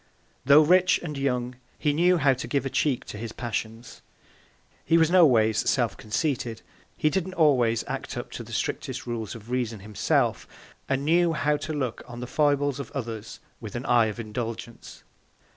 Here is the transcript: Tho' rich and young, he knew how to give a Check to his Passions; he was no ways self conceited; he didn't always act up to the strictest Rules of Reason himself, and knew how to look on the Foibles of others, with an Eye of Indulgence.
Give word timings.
Tho' 0.45 0.63
rich 0.63 0.99
and 1.03 1.15
young, 1.15 1.57
he 1.77 1.93
knew 1.93 2.17
how 2.17 2.33
to 2.33 2.47
give 2.47 2.65
a 2.65 2.71
Check 2.71 3.03
to 3.05 3.19
his 3.19 3.31
Passions; 3.31 4.01
he 4.83 4.97
was 4.97 5.11
no 5.11 5.27
ways 5.27 5.69
self 5.69 5.95
conceited; 5.95 6.63
he 6.97 7.11
didn't 7.11 7.35
always 7.35 7.83
act 7.87 8.17
up 8.17 8.31
to 8.31 8.41
the 8.43 8.51
strictest 8.51 9.05
Rules 9.05 9.35
of 9.35 9.51
Reason 9.51 9.81
himself, 9.81 10.47
and 10.89 11.05
knew 11.05 11.33
how 11.33 11.55
to 11.57 11.71
look 11.73 12.01
on 12.07 12.19
the 12.19 12.25
Foibles 12.25 12.79
of 12.79 12.89
others, 12.93 13.39
with 13.59 13.75
an 13.75 13.85
Eye 13.85 14.07
of 14.07 14.19
Indulgence. 14.19 15.03